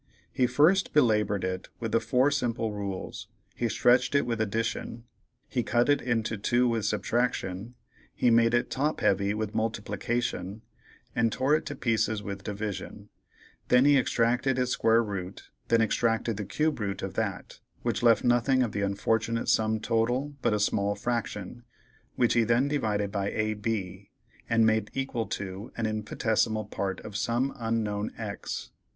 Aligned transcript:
He 0.33 0.47
first 0.47 0.93
belabored 0.93 1.43
it 1.43 1.69
with 1.79 1.91
the 1.91 1.99
four 1.99 2.31
simple 2.31 2.71
rules; 2.73 3.27
he 3.55 3.69
stretched 3.69 4.15
it 4.15 4.25
with 4.25 4.41
Addition; 4.41 5.03
he 5.47 5.61
cut 5.61 5.89
it 5.89 6.01
in 6.01 6.23
two 6.23 6.67
with 6.67 6.85
Subtraction; 6.87 7.75
he 8.15 8.31
made 8.31 8.55
it 8.55 8.71
top 8.71 9.01
heavy 9.01 9.35
with 9.35 9.53
Multiplication, 9.53 10.63
and 11.15 11.31
tore 11.31 11.53
it 11.55 11.67
to 11.67 11.75
pieces 11.75 12.23
with 12.23 12.43
Division—then 12.43 13.85
he 13.85 13.95
extracted 13.95 14.57
its 14.57 14.71
square 14.71 15.03
root; 15.03 15.51
then 15.67 15.81
extracted 15.83 16.35
the 16.37 16.45
cube 16.45 16.79
root 16.79 17.03
of 17.03 17.13
that, 17.13 17.59
which 17.83 18.01
left 18.01 18.23
nothing 18.23 18.63
of 18.63 18.71
the 18.71 18.81
unfortunate 18.81 19.49
sum 19.49 19.79
total 19.79 20.33
but 20.41 20.51
a 20.51 20.59
small 20.59 20.95
fraction, 20.95 21.63
which 22.15 22.33
he 22.33 22.43
then 22.43 22.67
divided 22.67 23.11
by 23.11 23.29
ab, 23.31 23.67
and 24.49 24.65
made 24.65 24.89
"equal 24.95 25.27
to" 25.27 25.71
an 25.77 25.85
infinitesimal 25.85 26.65
part 26.65 26.99
of 27.01 27.15
some 27.15 27.53
unknown 27.55 28.11
x. 28.17 28.71